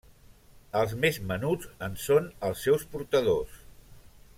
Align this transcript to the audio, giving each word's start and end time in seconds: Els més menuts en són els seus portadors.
Els 0.79 0.95
més 1.03 1.19
menuts 1.33 1.69
en 1.89 2.01
són 2.07 2.33
els 2.49 2.67
seus 2.69 2.89
portadors. 2.97 3.65